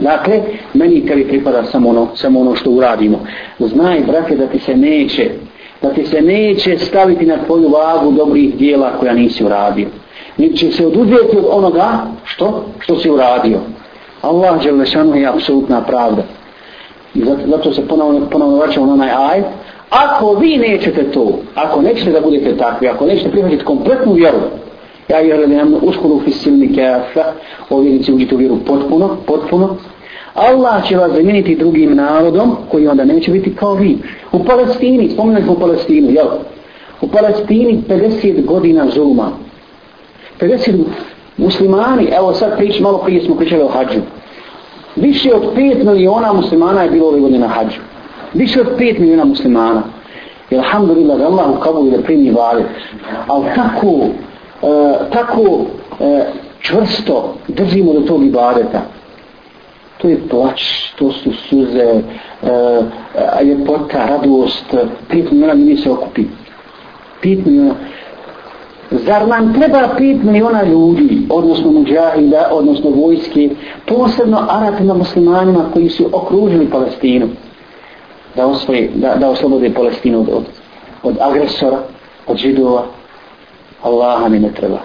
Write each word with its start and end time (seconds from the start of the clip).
Dakle, 0.00 0.42
meni 0.74 1.06
tebi 1.06 1.24
pripada 1.24 1.64
samo 1.64 1.88
ono, 1.88 2.08
samo 2.14 2.40
ono 2.40 2.54
što 2.54 2.70
uradimo. 2.70 3.20
Znaj, 3.58 4.00
brate, 4.00 4.36
da 4.36 4.46
ti 4.46 4.58
se 4.58 4.74
neće, 4.74 5.30
da 5.82 5.90
ti 5.90 6.06
se 6.06 6.20
neće 6.22 6.78
staviti 6.78 7.26
na 7.26 7.36
tvoju 7.46 7.68
vagu 7.68 8.12
dobrih 8.12 8.56
dijela 8.56 8.92
koja 9.00 9.12
nisi 9.12 9.44
uradio. 9.44 9.86
Niti 10.36 10.56
će 10.56 10.72
se 10.72 10.86
oduzeti 10.86 11.36
od 11.38 11.44
onoga 11.50 12.06
što, 12.24 12.64
što 12.78 12.98
si 12.98 13.10
uradio. 13.10 13.58
Allah 14.22 14.62
Đelešanu 14.62 15.16
je 15.16 15.26
apsolutna 15.26 15.80
pravda. 15.80 16.22
I 17.14 17.24
zato, 17.24 17.40
zato 17.46 17.72
se 17.72 17.88
ponovno, 17.88 18.26
ponovno 18.30 18.56
vraćamo 18.56 18.86
na 18.86 18.92
onaj 18.92 19.10
aj. 19.10 19.42
Ako 19.90 20.34
vi 20.34 20.56
nećete 20.56 21.10
to, 21.10 21.38
ako 21.54 21.82
nećete 21.82 22.10
da 22.10 22.20
budete 22.20 22.56
takvi, 22.56 22.88
ako 22.88 23.06
nećete 23.06 23.30
prihvatiti 23.30 23.64
kompletnu 23.64 24.12
vjeru, 24.12 24.38
ja 25.08 25.20
i 25.20 25.28
da 25.28 25.46
nam 25.46 25.74
uskoro 25.82 26.20
fisilni 26.24 26.76
kafa, 26.76 27.24
o 27.70 27.76
uđite 28.14 28.34
u 28.34 28.38
vjeru 28.38 28.56
potpuno, 28.66 29.16
potpuno, 29.26 29.76
Allah 30.34 30.88
će 30.88 30.96
vas 30.96 31.12
zamijeniti 31.12 31.56
drugim 31.56 31.96
narodom 31.96 32.56
koji 32.70 32.88
onda 32.88 33.04
neće 33.04 33.30
biti 33.30 33.54
kao 33.54 33.74
vi. 33.74 33.98
U 34.32 34.44
Palestini, 34.44 35.10
spomenuli 35.10 35.44
smo 35.44 35.52
u 35.52 35.60
Palestinu, 35.60 36.10
jel? 36.10 36.26
U 37.00 37.08
Palestini 37.08 37.82
50 37.88 38.44
godina 38.44 38.86
zuluma. 38.94 39.30
50 40.40 40.84
muslimani, 41.36 42.08
evo 42.16 42.34
sad 42.34 42.56
prič, 42.56 42.80
malo 42.80 42.98
prije 42.98 43.24
smo 43.24 43.34
pričali 43.34 43.62
o 43.62 43.68
hađu. 43.68 44.00
Više 44.96 45.34
od 45.34 45.42
5 45.56 45.84
miliona 45.84 46.32
muslimana 46.32 46.82
je 46.82 46.90
bilo 46.90 47.08
ove 47.08 47.20
godine 47.20 47.38
na 47.38 47.48
hađu. 47.48 47.80
Više 48.34 48.60
od 48.60 48.66
5 48.78 48.98
miliona 48.98 49.24
muslimana. 49.24 49.82
I 50.50 50.56
alhamdulillah 50.56 51.18
da 51.18 51.26
Allah 51.26 51.50
u 51.50 51.60
Kabuli 51.60 51.90
da 51.90 52.02
primi 52.02 52.30
vali. 52.30 52.62
Ali 53.26 53.44
tako, 53.54 54.08
E, 54.66 55.10
tako 55.12 55.40
uh, 55.40 55.66
čvrsto 56.60 57.34
držimo 57.48 57.92
do 57.92 58.00
tog 58.00 58.24
ibadeta. 58.24 58.80
To 59.98 60.08
je 60.08 60.28
plač, 60.28 60.62
to 60.98 61.12
su 61.12 61.32
suze, 61.32 61.82
e, 61.82 62.02
a 63.32 63.42
ljepota, 63.42 64.06
radost. 64.06 64.74
5 65.10 65.32
miliona 65.32 65.54
ljudi 65.54 65.76
se 65.76 65.90
okupi. 65.90 66.24
5 67.22 67.46
miliona. 67.46 67.74
Zar 68.90 69.28
nam 69.28 69.54
treba 69.54 69.88
5 69.98 70.22
miliona 70.24 70.62
ljudi, 70.62 71.26
odnosno 71.30 71.70
muđahida, 71.70 72.48
odnosno 72.52 72.90
vojske, 72.90 73.50
posebno 73.86 74.46
Arapima 74.48 74.94
muslimanima 74.94 75.64
koji 75.72 75.88
su 75.88 76.08
okružili 76.12 76.70
Palestinu, 76.70 77.28
da, 78.36 78.46
osvoje, 78.46 78.90
da, 78.94 79.14
da 79.14 79.30
oslobode 79.30 79.70
Palestinu 79.70 80.20
od, 80.20 80.28
od, 80.28 80.44
od 81.02 81.16
agresora, 81.20 81.78
od 82.26 82.36
židova? 82.36 82.82
Allaha 83.82 84.28
mi 84.28 84.38
ne 84.38 84.52
treba. 84.52 84.78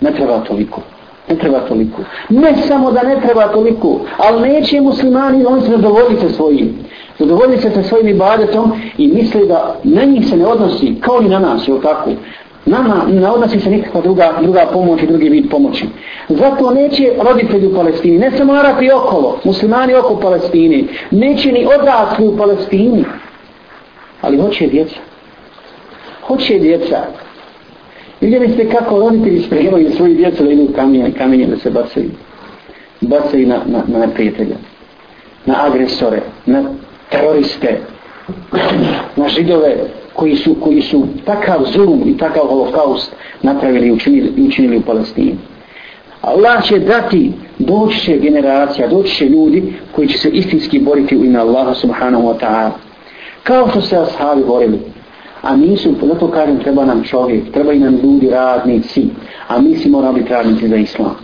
Ne 0.00 0.12
treba 0.12 0.38
toliko. 0.38 0.80
Ne 1.28 1.36
treba 1.36 1.60
toliko. 1.60 2.02
Ne 2.28 2.56
samo 2.68 2.92
da 2.92 3.02
ne 3.02 3.20
treba 3.20 3.48
toliko, 3.48 4.00
ali 4.16 4.48
neće 4.48 4.80
muslimani, 4.80 5.44
oni 5.46 5.60
se 5.62 5.70
zadovoljiti 5.70 6.28
sa 6.28 6.34
svojim. 6.34 6.78
Zadovoljiti 7.18 7.62
se 7.62 7.70
sa 7.70 7.82
svojim 7.82 8.08
ibadetom 8.08 8.72
i 8.98 9.08
misli 9.08 9.46
da 9.46 9.76
na 9.84 10.04
njih 10.04 10.28
se 10.28 10.36
ne 10.36 10.46
odnosi 10.46 10.94
kao 11.00 11.22
i 11.22 11.28
na 11.28 11.38
nas, 11.38 11.68
jel 11.68 11.80
tako? 11.82 12.10
Nama 12.66 13.04
ne 13.12 13.30
odnosi 13.30 13.60
se 13.60 13.70
nikakva 13.70 14.00
druga, 14.00 14.32
druga 14.42 14.66
pomoć 14.72 15.02
i 15.02 15.06
drugi 15.06 15.28
vid 15.28 15.50
pomoći. 15.50 15.86
Zato 16.28 16.70
neće 16.70 17.12
roditelji 17.18 17.66
u 17.66 17.74
Palestini, 17.74 18.18
ne 18.18 18.30
samo 18.30 18.52
Arapi 18.52 18.90
okolo, 18.92 19.38
muslimani 19.44 19.94
oko 19.94 20.16
Palestini, 20.16 20.88
neće 21.10 21.52
ni 21.52 21.66
odrasli 21.66 22.26
u 22.26 22.36
Palestini, 22.36 23.04
ali 24.22 24.38
hoće 24.38 24.66
djeca. 24.66 24.96
Hoće 26.26 26.58
djeca. 26.58 26.98
Vidjeli 28.24 28.48
ste 28.48 28.68
kako 28.68 28.98
roditelji 28.98 29.42
spremaju 29.42 29.90
svoju 29.90 30.14
djecu 30.14 30.44
da 30.44 30.50
idu 30.50 30.68
kamenje, 30.76 31.12
kamenje 31.18 31.46
da 31.46 31.56
se 31.56 31.70
bacaju. 31.70 32.10
Bacaju 33.00 33.48
na, 33.48 33.58
na, 33.66 33.82
na 33.86 33.98
neprijatelja, 33.98 34.56
na 35.46 35.66
agresore, 35.66 36.20
na 36.46 36.64
teroriste, 37.10 37.78
na 39.16 39.28
židove, 39.28 39.76
koji 40.12 40.36
su, 40.36 40.54
koji 40.60 40.82
su 40.82 41.06
takav 41.24 41.64
zulum 41.72 42.02
i 42.06 42.16
takav 42.18 42.46
holokaust 42.46 43.12
napravili 43.42 43.86
i 43.86 43.92
učinili, 43.92 44.46
učinili 44.48 44.76
u 44.76 44.82
Palestini. 44.82 45.36
Allah 46.22 46.64
će 46.64 46.78
dati, 46.78 47.32
doći 47.58 48.00
će 48.00 48.18
generacija, 48.18 48.88
doći 48.88 49.14
će 49.14 49.28
ljudi 49.28 49.72
koji 49.92 50.08
će 50.08 50.18
se 50.18 50.28
istinski 50.28 50.78
boriti 50.78 51.16
u 51.16 51.24
ime 51.24 51.38
Allaha 51.38 51.74
subhanahu 51.74 52.28
wa 52.28 52.38
ta'ala. 52.40 52.70
Kao 53.42 53.68
što 53.70 53.80
se 53.80 53.96
ashabi 53.96 54.44
borili. 54.44 54.93
A 55.44 55.56
nisu, 55.56 55.94
zato 56.02 56.30
kažem, 56.30 56.58
treba 56.58 56.84
nam 56.84 57.02
čovjek, 57.04 57.52
treba 57.52 57.72
i 57.72 57.78
nam 57.78 57.96
ljudi, 58.02 58.30
radnici. 58.30 59.08
A 59.48 59.60
mi 59.60 59.76
si 59.76 59.88
moramo 59.88 60.12
biti 60.12 60.32
radnici 60.32 60.68
za 60.68 60.76
islam. 60.76 61.16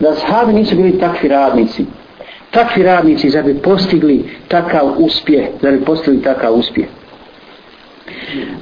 Da 0.00 0.14
sahabi 0.14 0.52
nisu 0.52 0.76
bili 0.76 0.98
takvi 0.98 1.28
radnici. 1.28 1.84
Takvi 2.50 2.82
radnici 2.82 3.30
da 3.30 3.42
bi 3.42 3.54
postigli 3.54 4.24
takav 4.48 4.92
uspjeh, 4.98 5.46
da 5.62 5.70
bi 5.70 5.84
postigli 5.84 6.22
takav 6.22 6.54
uspjeh. 6.54 6.86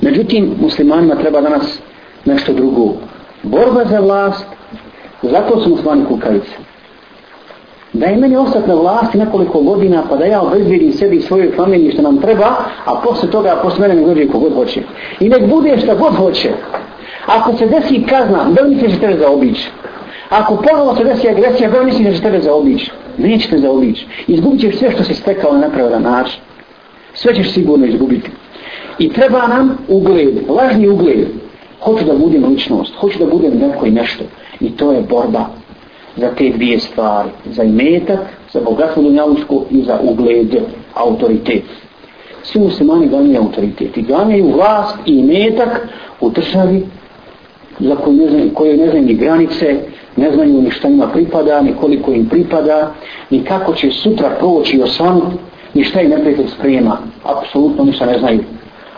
Međutim, 0.00 0.54
muslimanima 0.60 1.14
treba 1.14 1.40
danas 1.40 1.80
nešto 2.24 2.52
drugo. 2.52 2.92
Borba 3.42 3.84
za 3.84 4.00
vlast, 4.00 4.46
zato 5.22 5.60
su 5.60 5.70
muslimani 5.70 6.04
kukavice. 6.04 6.65
Da 7.96 8.06
je 8.06 8.16
meni 8.16 8.36
ostati 8.36 8.68
na 8.68 8.74
vlasti 8.74 9.18
nekoliko 9.18 9.60
godina, 9.60 10.02
pa 10.10 10.16
da 10.16 10.24
ja 10.24 10.42
obezbijedim 10.42 10.92
sebi 10.92 11.16
i 11.16 11.20
svojoj 11.20 11.52
familiji 11.56 11.92
što 11.92 12.02
nam 12.02 12.20
treba, 12.20 12.46
a 12.84 12.94
posle 13.04 13.30
toga, 13.30 13.60
posle 13.62 13.88
mene 13.88 14.00
ne 14.00 14.06
dođe 14.06 14.28
kogod 14.28 14.54
hoće. 14.54 14.82
I 15.20 15.28
nek 15.28 15.46
bude 15.46 15.78
šta 15.78 15.94
god 15.94 16.14
hoće. 16.14 16.50
Ako 17.26 17.56
se 17.56 17.66
desi 17.66 18.02
kazna, 18.08 18.44
da 18.50 18.62
li 18.62 18.74
misliš 18.74 18.92
da 18.92 18.98
tebe 18.98 19.18
zaobići? 19.18 19.70
Ako 20.28 20.56
ponovo 20.56 20.96
se 20.96 21.04
desi 21.04 21.28
agresija, 21.28 21.70
da 21.70 21.78
li 21.78 21.86
misliš 21.86 22.06
da 22.06 22.14
će 22.14 22.22
tebe 22.22 22.40
zaobići? 22.40 22.90
Nećete 23.18 23.58
zaobići. 23.58 24.06
Izgubit 24.26 24.60
ćeš 24.60 24.78
sve 24.78 24.90
što 24.90 25.04
si 25.04 25.14
stekao 25.14 25.52
na 25.52 25.58
nepravedan 25.58 26.02
način. 26.02 26.40
Sve 27.14 27.34
ćeš 27.34 27.52
sigurno 27.52 27.86
izgubiti. 27.86 28.30
I 28.98 29.12
treba 29.12 29.46
nam 29.46 29.78
ugled, 29.88 30.34
lažni 30.48 30.88
ugled. 30.88 31.28
Hoću 31.80 32.04
da 32.04 32.12
budem 32.12 32.44
ličnost, 32.44 32.94
hoću 32.94 33.18
da 33.18 33.26
budem 33.26 33.58
neko 33.58 33.86
i 33.86 33.90
nešto. 33.90 34.24
I 34.60 34.70
to 34.70 34.92
je 34.92 35.02
borba 35.02 35.46
za 36.16 36.30
te 36.38 36.50
dvije 36.50 36.78
stvari. 36.78 37.28
Za 37.44 37.62
imetak, 37.62 38.18
za 38.52 38.60
bogatstvo 38.60 39.02
dunjavučko 39.02 39.64
i 39.70 39.82
za 39.82 39.98
ugled, 40.02 40.56
autoritet. 40.94 41.64
Svi 42.42 42.60
muslimani 42.60 43.08
ganjaju 43.08 43.42
autoritet. 43.42 43.96
I 43.96 44.02
ganjaju 44.02 44.52
vlast 44.52 44.96
i 45.06 45.12
imetak 45.12 45.88
u 46.20 46.30
državi 46.30 46.86
za 47.78 47.96
koju 47.96 48.16
ne 48.16 48.28
znaju, 48.28 48.54
koje 48.54 48.76
ne 48.76 48.90
znaju 48.90 49.04
ni 49.04 49.14
granice, 49.14 49.76
ne 50.16 50.32
znaju 50.32 50.62
ni 50.62 50.70
šta 50.70 50.88
ima 50.88 51.06
pripada, 51.06 51.62
ni 51.62 51.74
koliko 51.80 52.12
im 52.12 52.28
pripada, 52.28 52.94
ni 53.30 53.44
kako 53.44 53.74
će 53.74 53.90
sutra 53.90 54.30
proći 54.38 54.82
osam, 54.82 55.38
ni 55.74 55.84
šta 55.84 56.00
im 56.00 56.10
neprijatelj 56.10 56.48
sprema. 56.48 56.98
Apsolutno 57.24 57.84
ništa 57.84 58.06
ne 58.06 58.18
znaju 58.18 58.40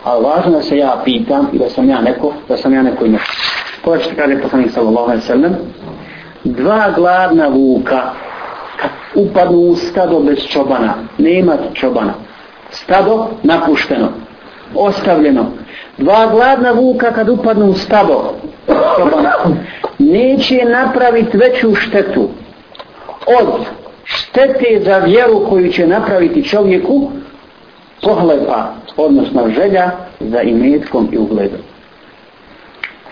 a 0.03 0.17
važno 0.17 0.51
da 0.51 0.61
se 0.61 0.77
ja 0.77 1.01
pitam 1.05 1.47
i 1.53 1.57
da 1.57 1.69
sam 1.69 1.89
ja 1.89 2.01
neko, 2.01 2.33
da 2.47 2.57
sam 2.57 2.73
ja 2.73 2.83
neko 2.83 3.05
ime. 3.05 3.19
Koja 3.83 3.99
što 3.99 4.15
kaže 4.15 4.41
poslanik 4.41 4.71
sallallahu 4.71 5.05
alaihi 5.05 5.21
sallam, 5.21 5.55
dva 6.43 6.91
gladna 6.95 7.47
vuka 7.47 8.01
kad 8.81 8.89
upadnu 9.15 9.57
u 9.57 9.75
stado 9.75 10.19
bez 10.19 10.39
čobana, 10.47 10.93
nema 11.17 11.57
čobana, 11.73 12.13
stado 12.71 13.27
napušteno, 13.43 14.09
ostavljeno, 14.75 15.45
dva 15.97 16.27
gladna 16.31 16.71
vuka 16.71 17.11
kad 17.11 17.29
upadnu 17.29 17.65
u 17.65 17.73
stado 17.73 18.33
čobana, 18.97 19.31
neće 19.99 20.65
napraviti 20.65 21.37
veću 21.37 21.75
štetu 21.75 22.29
od 23.27 23.65
štete 24.03 24.81
za 24.85 24.97
vjeru 24.97 25.45
koju 25.49 25.71
će 25.71 25.87
napraviti 25.87 26.43
čovjeku 26.43 27.11
pohlepa, 28.01 28.73
odnosno 28.97 29.49
želja 29.49 29.91
za 30.19 30.41
imetkom 30.41 31.09
i 31.11 31.17
ugledom. 31.17 31.59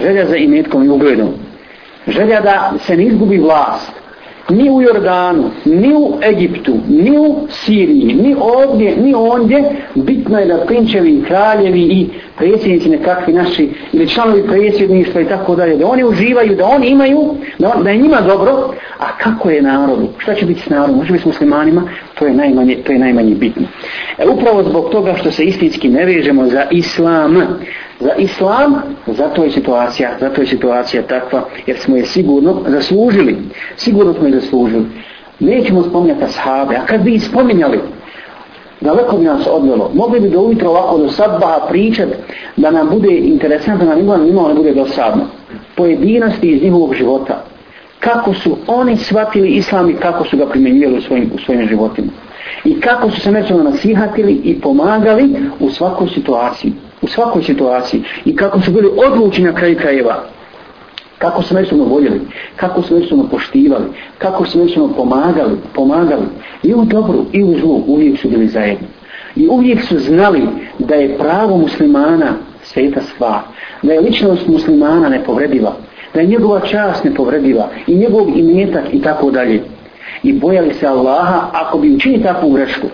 Želja 0.02 0.26
za 0.26 0.36
imetkom 0.36 0.84
i 0.84 0.90
ugledom. 0.90 1.47
Želja 2.07 2.41
da 2.41 2.73
se 2.79 2.97
ne 2.97 3.03
izgubi 3.03 3.38
vlast. 3.38 3.91
Ni 4.50 4.69
u 4.69 4.81
Jordanu, 4.81 5.51
ni 5.66 5.94
u 5.94 6.13
Egiptu, 6.22 6.73
ni 6.88 7.18
u 7.18 7.47
Siriji, 7.50 8.14
ni 8.14 8.35
ovdje, 8.40 8.96
ni 8.97 9.14
ondje. 9.16 9.64
Bitno 9.96 10.40
je 10.40 10.46
da 10.46 10.66
prinčevi, 10.66 11.23
kraljevi 11.28 11.82
i 11.82 12.08
predsjednici 12.37 12.89
nekakvi 12.89 13.34
naši 13.34 13.69
ili 13.91 14.09
članovi 14.09 14.47
predsjedništva 14.47 15.22
i 15.22 15.25
tako 15.25 15.55
dalje, 15.55 15.78
da 15.78 15.87
oni 15.87 16.03
uživaju, 16.03 16.55
da 16.55 16.66
oni 16.66 16.87
imaju, 16.87 17.35
da, 17.59 17.73
on, 17.75 17.84
da 17.84 17.89
je 17.89 17.97
njima 17.97 18.22
dobro, 18.22 18.73
a 18.99 19.17
kako 19.17 19.49
je 19.49 19.61
narodu? 19.61 20.07
Šta 20.17 20.35
će 20.35 20.45
biti 20.45 20.61
s 20.61 20.69
narodom? 20.69 20.97
Može 20.97 21.11
biti 21.11 21.23
s 21.23 21.25
muslimanima? 21.25 21.81
To 22.13 22.25
je 22.25 22.34
najmanje, 22.34 22.75
to 22.85 22.91
je 22.91 22.99
najmanje 22.99 23.35
bitno. 23.35 23.67
E, 24.17 24.29
upravo 24.29 24.63
zbog 24.63 24.89
toga 24.89 25.13
što 25.16 25.31
se 25.31 25.43
istinski 25.43 25.89
ne 25.89 26.05
vežemo 26.05 26.45
za 26.45 26.66
islam, 26.72 27.37
za 27.99 28.13
islam, 28.17 28.75
zato 29.07 29.43
je 29.43 29.51
situacija, 29.51 30.09
zato 30.19 30.41
je 30.41 30.47
situacija 30.47 31.03
takva, 31.03 31.45
jer 31.66 31.78
smo 31.78 31.95
je 31.95 32.05
sigurno 32.05 32.63
zaslužili. 32.67 33.37
Sigurno 33.75 34.13
smo 34.13 34.28
je 34.28 34.39
zaslužili. 34.39 34.85
Nećemo 35.39 35.84
spominjati 35.84 36.23
ashabe, 36.23 36.75
a 36.75 36.85
kad 36.85 37.01
bi 37.03 37.16
ih 37.16 37.23
spominjali, 37.23 37.79
daleko 38.82 39.18
bi 39.18 39.24
nas 39.24 39.47
odvelo. 39.52 39.91
Mogli 39.94 40.20
bi 40.20 40.29
do 40.29 40.40
ujutro 40.40 40.70
ovako 40.70 40.97
do 40.97 41.09
sadbaha 41.09 41.59
pričat 41.70 42.09
da 42.58 42.72
nam 42.72 42.90
bude 42.90 43.18
interesantno, 43.18 43.85
da 43.85 43.91
nam 43.91 44.28
imamo 44.28 44.47
ne 44.47 44.53
bude 44.53 44.74
dosadno. 44.74 45.24
Pojedinosti 45.76 46.52
iz 46.52 46.64
njihovog 46.64 46.94
života. 46.94 47.44
kako 48.00 48.34
su 48.34 48.58
oni 48.68 48.97
shvatili 48.97 49.50
islam 49.50 49.90
i 49.90 49.94
kako 49.94 50.26
su 50.26 50.38
ga 50.38 50.46
primjenjivali 50.46 50.97
u 50.97 51.02
svojim, 51.02 51.32
u 51.35 51.40
svojim 51.40 51.68
životima. 51.68 52.08
I 52.66 52.79
kako 52.79 53.12
su 53.12 53.22
se 53.22 53.32
međusobno 53.32 53.64
nasihatili 53.64 54.41
i 54.44 54.62
pomagali 54.62 55.35
u 55.59 55.70
svakoj 55.70 56.08
situaciji. 56.08 56.73
U 57.02 57.08
svakoj 57.08 57.44
situaciji. 57.44 58.03
I 58.26 58.35
kako 58.35 58.62
su 58.62 58.72
bili 58.72 58.90
odlučni 59.06 59.44
na 59.44 59.53
kraju 59.53 59.78
krajeva. 59.78 60.23
Kako 61.17 61.41
su 61.41 61.53
međusobno 61.53 61.85
voljeli. 61.85 62.22
Kako 62.55 62.81
su 62.81 62.93
međusobno 62.93 63.28
poštivali. 63.29 63.85
Kako 64.17 64.46
su 64.46 64.59
međusobno 64.59 64.96
pomagali. 64.96 65.58
Pomagali. 65.73 66.25
I 66.64 66.73
u 66.73 66.85
dobru 66.85 67.25
i 67.31 67.43
u 67.43 67.59
zlu 67.59 67.84
uvijek 67.87 68.19
su 68.19 68.29
bili 68.29 68.47
zajedni. 68.47 68.87
I 69.35 69.47
uvijek 69.47 69.84
su 69.84 69.99
znali 69.99 70.41
da 70.79 70.96
je 70.96 71.17
pravo 71.17 71.58
muslimana 71.58 72.34
sveta 72.64 73.02
stvar. 73.02 73.40
Da 73.81 73.93
je 73.93 74.02
ličnost 74.02 74.47
muslimana 74.47 75.09
nepovrediva. 75.09 75.73
Da 76.14 76.22
je 76.22 76.28
njegova 76.28 76.59
čast 76.59 77.03
nepovrediva. 77.03 77.70
I 77.87 77.96
njegov 77.96 78.29
imetak 78.35 78.84
i 78.93 79.02
tako 79.02 79.31
dalje. 79.31 79.63
I 80.23 80.34
bojali 80.34 80.73
se 80.73 80.87
Allaha 80.87 81.47
ako 81.53 81.78
bi 81.78 81.96
učinili 81.96 82.23
takvu 82.23 82.49
grešku. 82.49 82.87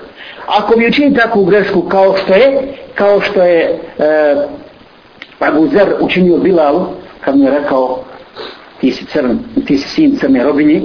Ako 0.48 0.78
bi 0.78 0.88
učinili 0.88 1.16
takvu 1.16 1.46
grešku 1.46 1.82
kao 1.82 2.16
što 2.18 2.34
je, 2.34 2.74
kao 2.96 3.22
što 3.22 3.44
je 3.44 3.80
e, 4.00 4.36
Abu 5.40 5.68
Zer 5.68 5.94
učinio 6.00 6.38
Bilalu, 6.38 6.86
kad 7.22 7.38
mu 7.38 7.44
je 7.44 7.52
rekao 7.52 8.00
ti 8.84 8.92
si, 8.92 9.06
crn, 9.06 9.38
ti 9.66 9.78
si 9.78 9.88
sin 9.90 10.18
crne 10.20 10.44
robinje, 10.44 10.82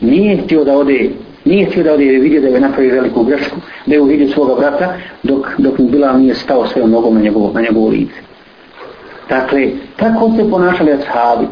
nije 0.00 0.36
htio 0.36 0.64
da 0.64 0.78
ode 0.78 1.10
nije 1.44 1.66
htio 1.66 1.84
da 1.84 1.92
ode 1.92 2.04
jer 2.04 2.14
je 2.14 2.20
vidio 2.20 2.40
da 2.40 2.48
je 2.48 2.60
napravio 2.60 2.94
veliku 2.94 3.22
grešku, 3.24 3.56
da 3.86 3.94
je 3.94 4.00
uvidio 4.00 4.28
svoga 4.28 4.54
brata, 4.54 4.94
dok, 5.22 5.46
dok 5.58 5.78
mu 5.78 5.88
Bilal 5.88 6.18
nije 6.18 6.34
stao 6.34 6.66
svojom 6.66 6.90
nogom 6.90 7.14
na 7.14 7.20
njegovo, 7.20 7.52
na 7.54 7.60
njegovo 7.60 7.88
lice. 7.88 8.20
Dakle, 9.28 9.68
tako 9.96 10.32
se 10.36 10.50
ponašali 10.50 10.92
ashabi. 10.92 11.46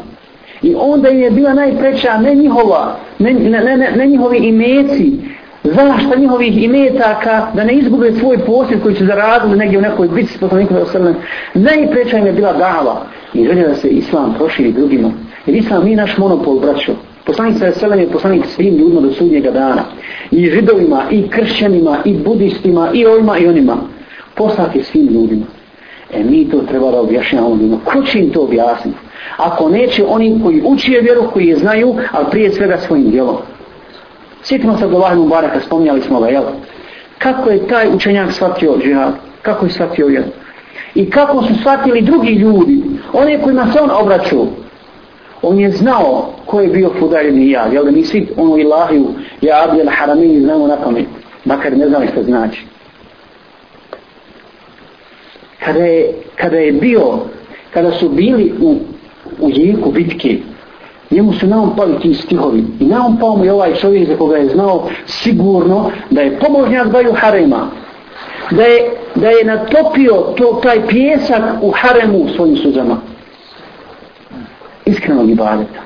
I 0.61 0.75
onda 0.77 1.09
im 1.09 1.19
je 1.19 1.31
bila 1.31 1.53
najpreća, 1.53 2.17
ne 2.17 2.35
njihova, 2.35 2.97
ne, 3.19 3.33
ne, 3.33 3.77
ne, 3.77 3.91
ne 3.95 4.07
njihovi 4.07 4.37
imeci, 4.37 5.13
zašta 5.73 6.15
njihovih 6.19 6.63
imetaka, 6.63 7.47
da 7.53 7.63
ne 7.63 7.73
izgube 7.73 8.11
svoj 8.11 8.37
posjed 8.37 8.81
koji 8.83 8.95
su 8.95 9.05
zaradili 9.05 9.57
negdje 9.57 9.77
u 9.77 9.81
nekoj 9.81 10.07
bitci 10.07 10.33
s 10.33 10.39
poslanikom 10.39 10.77
Veselem. 10.77 11.15
Najpreća 11.53 12.17
im 12.17 12.25
je 12.25 12.31
bila 12.31 12.53
dava 12.53 13.05
i 13.33 13.45
želja 13.45 13.67
da 13.67 13.75
se 13.75 13.87
islam 13.87 14.33
proširi 14.37 14.71
drugima. 14.71 15.11
Jer 15.45 15.55
islam 15.57 15.83
nije 15.83 15.97
naš 15.97 16.17
monopol, 16.17 16.59
braćo. 16.59 16.91
Poslanik 17.25 17.57
sa 17.57 17.71
Selem 17.71 17.99
je 17.99 18.07
poslanik 18.07 18.45
svim 18.45 18.75
ljudima 18.77 19.01
do 19.01 19.11
sudnjega 19.11 19.51
dana. 19.51 19.83
I 20.31 20.49
židovima, 20.49 21.03
i 21.11 21.27
kršćanima, 21.29 21.97
i 22.05 22.13
budistima, 22.13 22.89
i 22.93 23.05
ovima, 23.05 23.37
i 23.37 23.47
onima. 23.47 23.77
Poslat 24.35 24.75
je 24.75 24.83
svim 24.83 25.07
ljudima. 25.07 25.45
E 26.13 26.23
mi 26.23 26.49
to 26.49 26.57
treba 26.57 26.91
da 26.91 27.01
objašnjamo 27.01 27.49
ljudima. 27.49 27.77
Ko 27.85 28.03
će 28.03 28.19
im 28.19 28.29
to 28.29 28.41
objasniti? 28.41 28.97
Ako 29.37 29.69
neće 29.69 30.05
oni 30.07 30.39
koji 30.43 30.61
učije 30.65 31.01
vjeru, 31.01 31.23
koji 31.33 31.47
je 31.47 31.55
znaju, 31.55 31.95
ali 32.11 32.25
prije 32.31 32.51
svega 32.51 32.77
svojim 32.77 33.11
djelom. 33.11 33.35
Sjetimo 34.45 34.77
se 34.77 34.83
Abdullah 34.83 35.09
Lahim 35.09 35.23
Mubaraka, 35.23 35.59
spominjali 35.59 36.01
smo 36.01 36.19
ga, 36.19 36.27
jel? 36.27 36.43
Kako 37.17 37.49
je 37.49 37.67
taj 37.67 37.87
učenjak 37.95 38.31
shvatio 38.31 38.77
džihad? 38.77 39.13
Kako 39.41 39.65
je 39.65 39.71
shvatio 39.71 40.07
jel? 40.07 40.23
I 40.95 41.09
kako 41.09 41.43
su 41.43 41.55
shvatili 41.59 42.01
drugi 42.01 42.31
ljudi? 42.31 42.83
One 43.13 43.41
kojima 43.41 43.71
se 43.71 43.79
on 43.79 43.91
obraćao. 43.91 44.47
On 45.41 45.59
je 45.59 45.71
znao 45.71 46.33
ko 46.45 46.61
je 46.61 46.67
bio 46.67 46.91
Fudaj 46.99 47.27
ibn 47.27 47.39
Iyad. 47.39 47.73
Jel 47.73 47.85
da 47.85 47.91
mi 47.91 48.03
svi 48.03 48.27
ono 48.37 48.57
ilahiju, 48.57 49.07
ja 49.41 49.63
Abdel 49.63 49.87
Haramini 49.89 50.41
znamo 50.41 50.67
na 50.67 50.77
pamet. 50.77 51.07
Makar 51.45 51.77
ne 51.77 51.87
znali 51.87 52.07
što 52.07 52.23
znači. 52.23 52.65
Kada 55.65 55.85
je, 55.85 56.13
kada 56.35 56.57
je 56.57 56.71
bio, 56.71 57.19
kada 57.73 57.91
su 57.91 58.09
bili 58.09 58.53
u, 58.61 58.75
u 59.39 59.49
jeku 59.49 59.91
bitke, 59.91 60.37
njemu 61.15 61.33
su 61.33 61.47
naom 61.47 61.75
pali 61.75 61.99
ti 61.99 62.13
stihovi. 62.13 62.63
I 62.79 62.85
naom 62.85 63.17
pao 63.17 63.37
mu 63.37 63.45
je 63.45 63.53
ovaj 63.53 63.75
čovjek 63.75 64.07
za 64.07 64.17
koga 64.17 64.37
je 64.37 64.49
znao 64.49 64.89
sigurno 65.05 65.91
da 66.09 66.21
je 66.21 66.39
pomožnjak 66.39 66.87
dvaju 66.87 67.13
harema. 67.13 67.67
Da 68.51 68.63
je, 68.63 68.91
da 69.15 69.29
je 69.29 69.45
natopio 69.45 70.13
to, 70.13 70.59
taj 70.63 70.87
pjesak 70.87 71.43
u 71.61 71.71
haremu 71.71 72.27
svojim 72.35 72.57
suzama. 72.57 72.97
Iskrenog 74.85 75.29
ibadeta. 75.29 75.85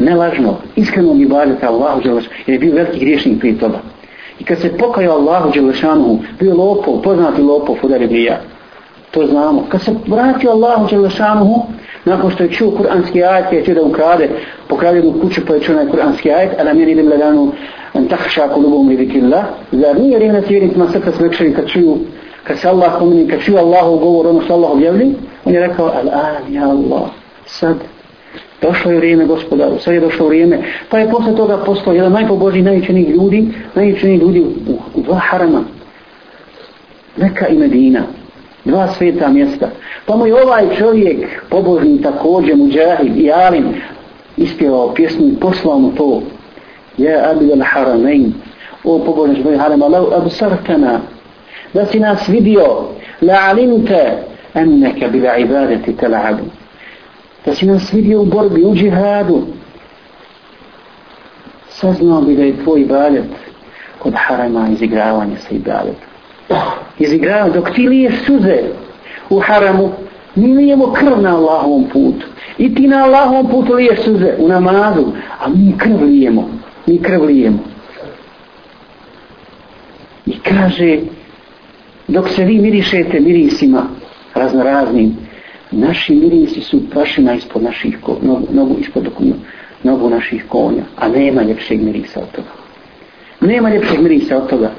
Iskreno 0.00 0.56
Iskrenog 0.76 1.20
ibadeta 1.20 1.68
Allahu 1.68 2.00
Đelešanu. 2.00 2.34
Jer 2.46 2.54
je 2.54 2.58
bio 2.58 2.74
veliki 2.74 2.98
griješnik 2.98 3.38
prije 3.40 3.58
toga. 3.58 3.78
I 4.38 4.44
kad 4.44 4.58
se 4.58 4.78
pokajao 4.78 5.16
Allahu 5.16 5.50
Đelešanu, 5.50 6.18
bio 6.40 6.54
lopov, 6.54 7.02
poznati 7.02 7.42
lopov 7.42 7.76
od 7.82 7.92
Arabija. 7.92 8.40
To 9.10 9.26
znamo. 9.26 9.66
Kad 9.68 9.82
se 9.82 9.94
vratio 10.06 10.50
Allahu 10.50 10.86
Đelešanu, 10.90 11.62
nakon 12.04 12.30
što 12.30 12.42
je 12.42 12.50
čuo 12.50 12.70
kuranski 12.70 13.24
ajet, 13.24 13.52
je 13.52 13.60
htio 13.62 13.74
da 13.74 13.82
ukrade, 13.82 14.28
pokrade 14.68 14.96
jednu 14.96 15.20
kuću 15.20 15.40
pa 15.46 15.54
je 15.54 15.60
čuo 15.60 15.86
kuranski 15.90 16.30
ajet, 16.30 16.60
a 16.60 16.64
nam 16.64 16.80
je 16.80 16.92
idem 16.92 17.08
ledanu 17.08 17.52
an 17.92 18.08
tahša 18.08 18.48
kulubom 18.48 18.90
i 18.90 18.96
vikillah, 18.96 19.44
zar 19.72 20.00
nije 20.00 20.16
vrijeme 20.16 20.42
svijednicima 20.42 20.88
srca 20.88 21.12
smekšeni 21.12 21.54
kad 21.54 21.68
čuju, 21.68 21.98
kad 22.44 22.58
se 22.58 22.68
Allah 22.68 22.92
pomeni, 22.98 23.28
kad 23.28 23.40
čuju 23.40 23.58
Allahu 23.58 23.98
govor, 23.98 24.26
ono 24.26 24.40
što 24.40 24.54
Allah 24.54 24.70
objavlji, 24.70 25.14
on 25.44 25.54
je 25.54 25.60
rekao, 25.60 25.86
al-an, 25.86 26.54
ja 26.54 26.68
Allah, 26.68 27.10
sad, 27.46 27.76
došlo 28.62 28.90
je 28.90 28.96
vrijeme 28.96 29.26
gospodaru, 29.26 29.78
sad 29.78 29.94
je 29.94 30.00
došlo 30.00 30.26
vrijeme, 30.26 30.58
pa 30.90 30.98
je 30.98 31.10
posle 31.10 31.36
toga 31.36 31.56
postao 31.56 31.92
jedan 31.92 32.12
najpobožniji, 32.12 32.62
najučenih 32.62 33.08
ljudi, 33.08 33.48
najučenih 33.74 34.20
ljudi 34.20 34.40
u, 34.40 34.72
u 34.94 35.02
dva 35.02 35.16
harama, 35.16 35.64
Meka 37.16 37.48
i 37.48 37.58
Medina, 37.58 38.02
dva 38.64 38.88
sveta 38.88 39.28
mjesta. 39.28 39.68
Pa 40.06 40.16
mu 40.16 40.26
je 40.26 40.42
ovaj 40.42 40.76
čovjek, 40.78 41.28
pobožni 41.50 42.02
također, 42.02 42.56
muđahid 42.56 43.16
i 43.16 43.32
alim, 43.32 43.74
ispjevao 44.36 44.94
pjesmu 44.94 45.26
i 45.26 45.40
poslao 45.40 45.78
mu 45.78 45.94
to. 45.94 46.22
Ja 46.98 47.30
abid 47.30 47.50
al 47.50 47.62
haramein, 47.64 48.32
o 48.84 48.98
pobožni 48.98 49.42
čovjek 49.42 49.60
harama, 49.60 49.88
lau 49.88 50.12
absartana, 50.14 51.00
da 51.74 51.86
si 51.86 52.00
nas 52.00 52.28
vidio, 52.28 52.88
la 53.20 53.34
alimte, 53.34 54.18
enneke 54.54 55.08
bila 55.08 55.36
ibadeti 55.36 55.92
tela'abu. 55.92 56.44
Da 57.46 57.54
si 57.54 57.66
nas 57.66 57.92
vidio 57.92 58.22
u 58.22 58.24
borbi, 58.24 58.64
u 58.64 58.74
džihadu, 58.74 59.42
saznao 61.68 62.20
bi 62.20 62.36
da 62.36 62.42
je 62.42 62.62
tvoj 62.64 62.80
ibadet 62.80 63.30
kod 63.98 64.14
harama 64.16 64.68
izigravanje 64.72 65.36
sa 65.36 65.54
ibadetom 65.54 66.09
izigravaju 67.00 67.52
dok 67.52 67.70
ti 67.74 67.88
lije 67.88 68.12
suze 68.26 68.58
u 69.30 69.38
haramu 69.38 69.92
mi 70.34 70.54
lijemo 70.54 70.92
krv 70.92 71.20
na 71.20 71.36
Allahovom 71.36 71.84
putu. 71.92 72.26
I 72.58 72.74
ti 72.74 72.88
na 72.88 73.04
Allahovom 73.04 73.50
putu 73.50 73.72
liješ 73.72 74.00
suze 74.04 74.34
u 74.38 74.48
namazu 74.48 75.04
a 75.40 75.48
mi 75.48 75.78
krv 75.78 76.02
lijemo 76.02 76.50
mi 76.86 76.98
krv 76.98 77.24
lijemo. 77.24 77.58
I 80.26 80.38
kaže 80.38 80.98
dok 82.08 82.28
se 82.28 82.44
vi 82.44 82.58
mirišete 82.58 83.20
mirisima 83.20 83.82
raznoraznim 84.34 85.16
naši 85.70 86.14
mirisi 86.14 86.60
su 86.60 86.90
prašina 86.90 87.34
ispod 87.34 87.62
naših 87.62 87.98
ko, 88.00 88.18
nogu, 88.22 88.46
nogu 88.52 88.76
ispod 88.80 89.04
nogu, 89.04 89.34
nogu 89.82 90.10
naših 90.10 90.44
konja 90.48 90.82
a 90.96 91.08
nema 91.08 91.42
ljepšeg 91.42 91.82
mirisa 91.82 92.20
od 92.20 92.30
toga. 92.30 92.48
Nema 93.40 93.70
ljepšeg 93.70 94.00
mirisa 94.00 94.36
od 94.36 94.48
toga. 94.48 94.70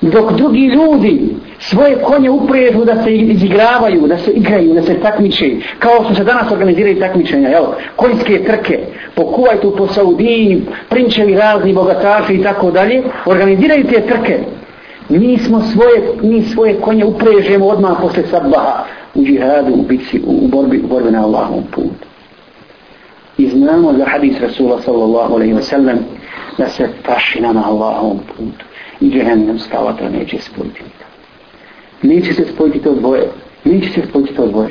Dok 0.00 0.32
drugi 0.32 0.66
ljudi 0.66 1.31
svoje 1.62 1.96
konje 2.02 2.30
uprežu 2.30 2.84
da 2.84 3.02
se 3.02 3.14
izigravaju, 3.16 4.06
da 4.06 4.18
se 4.18 4.30
igraju, 4.30 4.74
da 4.74 4.82
se 4.82 4.94
takmiče, 4.94 5.50
kao 5.78 6.04
što 6.04 6.14
se 6.14 6.24
danas 6.24 6.52
organiziraju 6.52 7.00
takmičenja, 7.00 7.48
jel? 7.48 7.64
konjske 7.96 8.44
trke, 8.44 8.78
po 9.14 9.26
Kuvajtu, 9.26 9.74
po 9.76 9.86
Saudiji, 9.86 10.62
prinčevi 10.88 11.34
razni, 11.34 11.72
bogataši 11.72 12.34
i 12.34 12.42
tako 12.42 12.70
dalje, 12.70 13.02
organiziraju 13.26 13.84
te 13.84 14.00
trke. 14.00 14.38
Mi 15.08 15.38
smo 15.38 15.60
svoje, 15.60 16.02
mi 16.22 16.42
svoje 16.42 16.74
konje 16.74 17.04
uprežemo 17.04 17.66
odmah 17.66 17.92
posle 18.00 18.22
sabbaha 18.30 18.84
u 19.14 19.24
džihadu, 19.24 19.72
u 19.74 19.82
bici, 19.82 20.20
u 20.26 20.48
borbi, 20.48 20.80
u 20.84 20.86
borbi 20.86 21.10
na 21.10 21.24
Allahom 21.24 21.64
putu. 21.70 22.06
I 23.38 23.48
znamo 23.48 23.92
za 23.92 24.04
hadis 24.06 24.40
Rasula 24.40 24.80
sallallahu 24.82 25.34
alaihi 25.34 25.54
wa 25.54 25.62
sallam 25.62 25.98
da 26.58 26.68
se 26.68 26.88
tašina 27.02 27.52
na 27.52 27.62
Allahom 27.66 28.18
putu 28.18 28.64
i 29.00 29.10
džehennemska 29.10 29.78
vatra 29.78 30.08
neće 30.08 30.38
spojiti. 30.38 30.82
Neće 32.02 32.32
se 32.32 32.44
spojiti 32.54 32.78
to 32.78 32.94
dvoje. 32.94 33.28
Neće 33.64 33.90
se 33.90 34.02
spojiti 34.08 34.34
to 34.34 34.46
dvoje. 34.46 34.68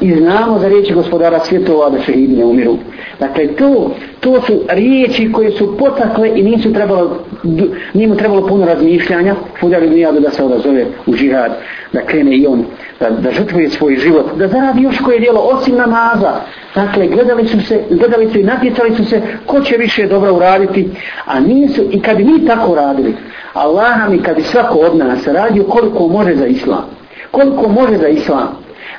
I 0.00 0.14
znamo 0.14 0.58
za 0.58 0.68
riječi 0.68 0.94
gospodara 0.94 1.40
svjetova 1.40 1.90
da 1.90 2.00
šehidi 2.00 2.36
ne 2.36 2.44
umiru. 2.44 2.78
Dakle, 3.20 3.46
to, 3.46 3.94
to 4.22 4.40
su 4.40 4.60
riječi 4.68 5.32
koje 5.32 5.50
su 5.50 5.76
potakle 5.78 6.30
i 6.34 6.42
nisu 6.42 6.72
trebalo, 6.72 7.18
njima 7.94 8.16
trebalo 8.16 8.46
puno 8.46 8.66
razmišljanja. 8.66 9.34
Fudjali 9.60 9.90
mi 9.90 10.20
da 10.20 10.30
se 10.30 10.44
odazove 10.44 10.86
u 11.06 11.14
džihad, 11.14 11.52
da 11.92 12.00
krene 12.00 12.36
i 12.36 12.46
on, 12.46 12.64
da, 13.00 13.10
da 13.10 13.30
žrtvuje 13.30 13.70
svoj 13.70 13.96
život, 13.96 14.26
da 14.36 14.48
zaradi 14.48 14.82
još 14.82 14.98
koje 14.98 15.18
dijelo 15.18 15.40
osim 15.40 15.76
namaza. 15.76 16.32
Dakle, 16.74 17.06
gledali 17.06 17.48
su 17.48 17.60
se, 17.60 17.80
gledali 17.90 18.30
su 18.30 18.38
i 18.38 18.42
natjecali 18.42 18.96
su 18.96 19.04
se 19.04 19.22
ko 19.46 19.60
će 19.60 19.76
više 19.76 20.06
dobro 20.06 20.34
uraditi, 20.34 20.88
a 21.24 21.40
nisu, 21.40 21.82
i 21.90 22.02
kad 22.02 22.18
mi 22.18 22.46
tako 22.46 22.74
radili, 22.74 23.14
Allah 23.52 24.08
mi 24.10 24.22
kad 24.22 24.36
bi 24.36 24.42
svako 24.42 24.78
od 24.78 24.96
nas 24.96 25.26
radio 25.26 25.64
koliko 25.64 26.08
može 26.08 26.34
za 26.34 26.46
islam, 26.46 26.84
koliko 27.30 27.68
može 27.68 27.96
za 27.96 28.08
islam, 28.08 28.48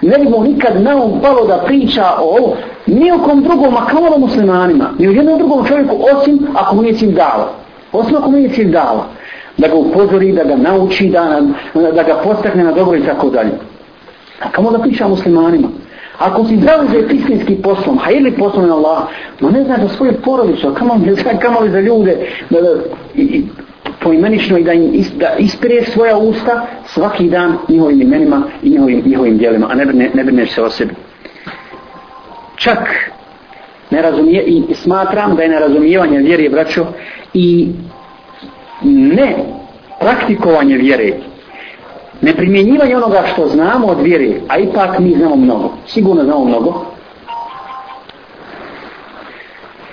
ne 0.02 0.18
bi 0.18 0.30
mu 0.30 0.44
nikad 0.44 0.82
na 0.82 0.96
um 0.96 1.22
palo 1.22 1.48
da 1.48 1.64
priča 1.66 2.06
o 2.20 2.56
nijekom 2.86 3.44
drugom, 3.44 3.78
a 3.78 3.86
kao 3.86 4.20
muslimanima, 4.20 4.90
ni 5.00 5.08
u 5.08 5.12
jednom 5.12 5.38
drugom 5.38 5.66
čovjeku, 5.66 5.98
osim 6.16 6.48
ako 6.56 6.76
mu 6.76 6.82
nije 6.82 6.96
cilj 6.96 7.12
dala. 7.12 7.54
Osim 7.92 8.16
ako 8.16 8.32
mu 8.32 8.38
nije 8.38 8.50
cilj 8.50 8.72
dala. 8.72 9.08
Da 9.58 9.68
ga 9.68 9.76
upozori, 9.76 10.32
da 10.32 10.44
ga 10.44 10.56
nauči, 10.56 11.10
da, 11.10 11.42
da 11.74 12.04
ga 12.04 12.16
postakne 12.24 12.64
na 12.64 12.72
dobro 12.72 12.98
i 12.98 13.04
tako 13.04 13.30
dalje. 13.30 13.52
A 14.42 14.50
kamo 14.52 14.72
da 14.72 14.80
priča 14.80 15.08
muslimanima? 15.08 15.68
Ako 16.20 16.46
si 16.46 16.58
zdravi 16.58 16.88
za 16.88 17.14
istinski 17.16 17.56
poslom, 17.56 17.98
hajeli 17.98 18.32
poslom 18.32 18.68
na 18.68 18.76
Allah, 18.76 19.04
ma 19.40 19.52
ne 19.52 19.64
znaš 19.64 19.82
za 19.82 19.88
svoju 19.88 20.14
porodicu, 20.24 20.74
kamo, 20.74 21.00
kamo 21.42 21.60
li 21.60 21.70
za 21.70 21.80
ljude, 21.80 22.18
da, 22.50 22.62
da, 22.62 22.70
i, 23.16 23.22
i, 23.22 23.44
poimenično 24.00 24.58
i 24.58 24.64
da 24.64 24.74
im 24.74 24.90
is, 24.94 25.12
da 25.12 25.36
ispire 25.40 25.84
svoja 25.84 26.18
usta 26.18 26.66
svaki 26.86 27.30
dan 27.30 27.58
njihovim 27.70 28.02
imenima 28.02 28.44
i 28.64 28.70
njihovim, 28.70 29.02
njihovim 29.06 29.38
dijelima, 29.38 29.68
a 29.72 29.76
ne, 29.76 29.86
ne, 29.86 30.10
ne 30.14 30.24
brineš 30.24 30.54
se 30.54 30.64
o 30.64 30.70
sebi. 30.70 30.94
Čak 32.64 32.80
ne 33.92 34.02
razumije, 34.02 34.44
i 34.44 34.74
smatram 34.74 35.36
da 35.36 35.44
je 35.44 35.50
nerazumijevanje 35.50 36.18
vjere, 36.18 36.50
braćo, 36.50 36.86
i 37.34 37.68
ne 38.84 39.36
praktikovanje 40.00 40.78
vjere, 40.78 41.14
ne 42.22 42.36
primjenjivanje 42.36 42.96
onoga 42.96 43.24
što 43.34 43.48
znamo 43.48 43.88
od 43.88 44.02
vjere, 44.02 44.30
a 44.48 44.58
ipak 44.58 45.00
mi 45.00 45.16
znamo 45.16 45.36
mnogo, 45.36 45.74
sigurno 45.88 46.24
znamo 46.24 46.46
mnogo, 46.46 46.86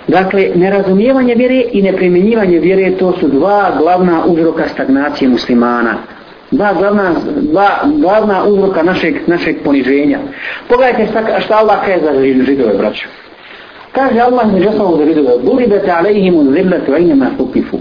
Dakle, 0.07 0.51
nerazumijevanje 0.55 1.35
vjere 1.35 1.63
i 1.71 1.81
neprimjenjivanje 1.81 2.59
vjere 2.59 2.97
to 2.97 3.13
su 3.19 3.27
dva 3.27 3.71
glavna 3.79 4.25
uzroka 4.25 4.67
stagnacije 4.67 5.29
muslimana. 5.29 5.95
Dva 6.51 6.73
glavna, 6.73 7.15
dva 7.41 7.69
glavna 7.97 8.43
uzroka 8.43 8.83
našeg, 8.83 9.15
našeg 9.27 9.55
poniženja. 9.63 10.19
Pogledajte 10.67 11.07
šta, 11.11 11.39
šta 11.41 11.57
Allah 11.57 11.85
kaže 11.85 11.99
za 12.03 12.43
židove, 12.45 12.77
braću. 12.77 13.07
Kaže 13.91 14.19
Allah 14.19 14.53
među 14.53 14.69
osnovu 14.69 14.97
za 14.97 15.05
židove, 15.05 15.37
Buribete 15.43 15.91
alejhimu 15.91 16.51
zillatu 16.53 16.93
ajnema 16.93 17.27
tukifu. 17.37 17.77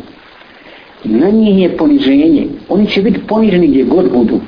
Na 1.05 1.31
njih 1.31 1.62
je 1.62 1.77
poniženje. 1.77 2.47
Oni 2.69 2.87
će 2.87 3.03
biti 3.03 3.27
poniženi 3.27 3.67
gdje 3.67 3.85
god 3.85 4.11
budu. 4.12 4.41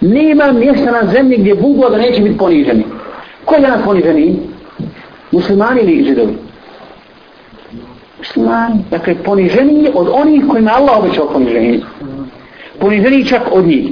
Nema 0.00 0.52
mjesta 0.52 0.90
na 0.90 1.12
zemlji 1.12 1.36
gdje 1.36 1.54
budu, 1.54 1.90
da 1.90 1.98
neće 1.98 2.22
biti 2.22 2.38
poniženi. 2.38 2.84
Ko 3.44 3.54
je 3.54 3.60
danas 3.60 3.84
poniženi? 3.84 4.38
Muslimani 5.32 5.80
ili 5.80 6.04
židovi? 6.04 6.34
muslimani. 8.18 8.84
Dakle, 8.90 9.14
poniženi 9.14 9.90
od 9.94 10.08
onih 10.12 10.44
kojima 10.48 10.70
Allah 10.70 10.98
obećao 10.98 11.28
poniženje 11.32 11.80
Poniženi 12.79 13.25
čak 13.25 13.41
od 13.51 13.67
njih. 13.67 13.91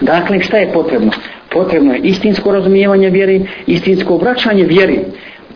Dakle, 0.00 0.40
šta 0.40 0.56
je 0.56 0.72
potrebno? 0.72 1.10
Potrebno 1.52 1.94
je 1.94 2.00
istinsko 2.00 2.52
razumijevanje 2.52 3.10
vjeri, 3.10 3.46
istinsko 3.66 4.14
obraćanje 4.14 4.64
vjeri. 4.64 4.98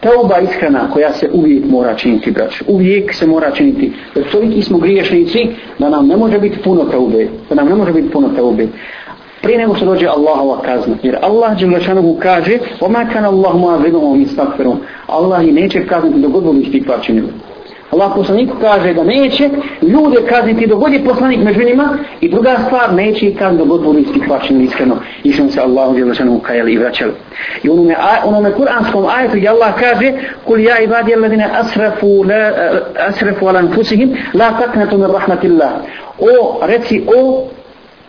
Tauba 0.00 0.38
ishrana 0.38 0.90
koja 0.90 1.12
se 1.12 1.30
uvijek 1.32 1.64
mora 1.64 1.94
činiti, 1.94 2.30
brać. 2.30 2.62
Uvijek 2.66 3.14
se 3.14 3.26
mora 3.26 3.50
činiti. 3.50 3.92
Jer 4.14 4.30
toliki 4.30 4.62
smo 4.62 4.78
griješnici 4.78 5.38
da 5.78 5.88
nam 5.88 6.06
ne 6.06 6.16
može 6.16 6.38
biti 6.38 6.58
puno 6.58 6.84
taube. 6.84 7.28
Da 7.48 7.54
nam 7.54 7.68
ne 7.68 7.74
može 7.74 7.92
biti 7.92 8.10
puno 8.10 8.28
taube. 8.36 8.66
Prije 9.42 9.58
nego 9.58 9.74
što 9.74 9.86
dođe 9.86 10.06
Allahova 10.06 10.62
kazna. 10.62 10.94
Jer 11.02 11.16
Allah 11.22 11.58
Đelešanovu 11.58 12.18
kaže 12.22 12.58
وَمَا 12.80 13.04
كَنَ 13.12 13.24
اللَّهُ 13.24 13.58
مَا 13.58 13.76
وِدُمُ 13.84 14.24
مِسْتَكْفِرُمْ 14.24 14.76
Allah 15.06 15.48
i 15.48 15.52
neće 15.52 15.86
kazniti 15.86 16.18
dok 16.18 16.32
god 16.32 16.44
budu 16.44 16.60
istiklad 16.60 17.02
činili. 17.02 17.28
Allah 17.91 18.11
poslaniku 18.15 18.55
kaže 18.61 18.93
da 18.93 19.03
neće 19.03 19.49
ljude 19.81 20.17
kazniti 20.29 20.67
dok 20.67 20.79
god 20.79 20.93
je 20.93 21.03
poslanik 21.03 21.39
među 21.43 21.63
njima 21.63 21.97
i 22.21 22.29
druga 22.29 22.57
stvar 22.65 22.93
neće 22.93 23.25
i 23.25 23.35
kazniti 23.35 23.57
dok 23.57 23.67
god 23.67 23.81
budu 23.81 23.99
istiklačeni 23.99 24.63
iskreno 24.63 24.97
i 25.23 25.31
što 25.31 25.49
se 25.49 25.61
Allahu 25.61 25.95
Đelešanovu 25.95 26.39
kajali 26.39 26.73
i 26.73 26.77
vraćali. 26.77 27.11
I 27.63 27.69
onome, 27.69 27.95
onome 28.25 28.51
kuranskom 28.51 29.05
ajetu 29.05 29.37
gdje 29.37 29.49
Allah 29.49 29.73
kaže 29.79 30.13
Kul 30.45 30.59
ja 30.59 30.79
ibadi 30.79 31.15
ladine 31.15 31.49
asrafu, 31.53 32.23
la, 32.23 32.51
asrafu 33.07 33.47
ala 33.47 33.61
nfusihim 33.61 34.17
la 34.33 34.51
taknatu 34.51 34.97
min 34.97 35.07
rahmatillah. 35.07 35.71
O, 36.19 36.59
reci 36.61 37.03
o 37.17 37.47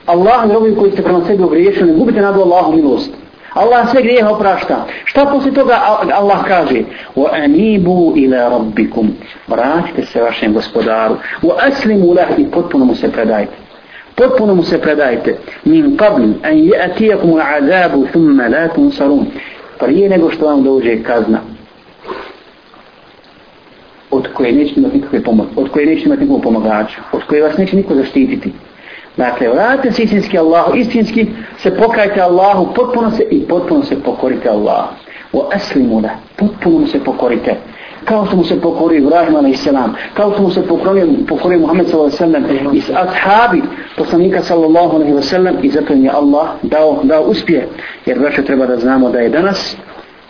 Allah 0.06 0.44
i 0.72 0.76
koji 0.76 0.90
ste 0.90 1.02
prema 1.02 1.25
sebi 1.26 1.42
ogriješili, 1.42 1.92
gubite 1.92 2.20
nadu 2.20 2.40
Allahu 2.40 2.76
milost. 2.76 3.10
Allah 3.54 3.90
sve 3.90 4.02
grijeh 4.02 4.30
oprašta. 4.30 4.87
Šta 5.04 5.25
poslije 5.26 5.54
toga 5.54 5.78
Allah 6.14 6.45
kaže? 6.49 6.83
Wa 7.16 7.28
anibu 7.45 8.12
ila 8.16 8.49
rabbikum. 8.49 9.09
Vratite 9.49 10.07
se 10.07 10.23
vašem 10.23 10.52
gospodaru. 10.52 11.16
Wa 11.42 11.54
aslimu 11.69 12.14
lah 12.14 12.38
i 12.38 12.50
potpuno 12.50 12.85
mu 12.85 12.95
se 12.95 13.12
predajte. 13.12 13.52
Potpuno 14.14 14.54
mu 14.54 14.62
se 14.62 14.80
predajte. 14.80 15.38
Min 15.64 15.97
qabl 15.97 16.23
an 16.42 16.54
ya'tiyakum 16.54 17.33
al'adabu 17.33 18.07
thumma 18.12 18.49
la 18.49 18.69
tunsarun. 18.69 19.26
Prije 19.78 20.09
nego 20.09 20.30
što 20.30 20.47
vam 20.47 20.62
dođe 20.62 21.02
kazna 21.02 21.40
od 24.11 24.28
koje 24.35 24.52
nećete 24.52 24.80
imati 24.80 24.97
nikakve 24.97 25.23
pomoći, 25.23 25.50
od 25.57 25.69
koje 25.71 25.87
nećete 25.87 26.07
imati 26.07 26.23
nikakvu 26.23 26.40
pomagača, 26.42 27.00
od 27.12 27.23
koje 27.25 27.42
vas 27.42 27.57
neće 27.59 27.76
niko 27.76 27.95
zaštititi. 27.95 28.52
Dakle, 29.17 29.49
vratite 29.49 29.93
se 29.93 30.02
istinski 30.02 30.38
Allahu, 30.38 30.76
istinski 30.76 31.26
se 31.59 31.76
pokajte 31.76 32.21
Allahu, 32.21 32.75
potpuno 32.75 33.11
se 33.11 33.23
i 33.31 33.49
potpuno 33.49 33.85
se 33.85 34.02
pokorite 34.02 34.49
Allahu. 34.49 34.88
O 35.33 35.49
aslimu 35.52 36.00
da, 36.00 36.11
potpuno 36.37 36.87
se 36.87 37.05
pokorite. 37.05 37.57
Kao 38.05 38.26
što 38.26 38.37
mu 38.37 38.45
se 38.45 38.61
pokori 38.61 38.97
Ibrahim 38.97 39.37
a.s. 39.37 39.69
Kao 40.14 40.33
što 40.33 40.43
mu 40.43 40.50
se 40.50 40.67
pokorio, 40.67 41.07
pokorio 41.29 41.59
Muhammed 41.59 41.88
s.a.v. 41.88 42.76
i 42.76 42.83
ashabi 42.95 43.62
poslanika 43.97 44.43
sallallahu 44.43 44.97
alaihi 44.97 45.12
wa 45.12 45.23
sallam 45.23 45.55
i 45.62 45.69
zato 45.69 45.93
je 45.93 46.11
Allah 46.11 46.49
dao, 46.62 47.00
dao 47.02 47.23
uspje. 47.23 47.69
Jer 48.07 48.19
vraću 48.19 48.45
treba 48.45 48.67
da 48.67 48.76
znamo 48.76 49.11
da 49.11 49.19
je 49.19 49.29
danas, 49.29 49.76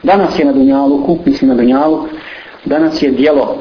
danas 0.03 0.39
je 0.39 0.45
na 0.45 0.53
Dunjaluku, 0.53 1.19
mislim 1.25 1.49
na 1.49 1.55
Dunjalu, 1.55 2.05
danas 2.65 3.03
je 3.03 3.11
dijelo 3.11 3.57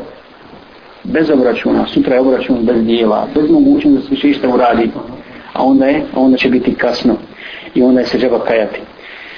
bez 1.03 1.29
obračuna, 1.29 1.86
sutra 1.88 2.15
je 2.15 2.22
obračun 2.22 2.58
bez 2.62 2.84
dijela, 2.84 3.27
bez 3.36 3.51
mogućnosti 3.51 3.89
da 3.89 4.01
se 4.01 4.10
više 4.10 4.29
išta 4.29 4.50
uradi, 4.50 4.89
a 5.53 5.63
onda 5.63 5.86
je, 5.86 6.01
a 6.13 6.20
onda 6.20 6.38
će 6.38 6.50
biti 6.50 6.75
kasno 6.75 7.15
i 7.75 7.82
onda 7.82 8.00
je 8.00 8.06
se 8.06 8.20
džaba 8.20 8.39
kajati. 8.39 8.79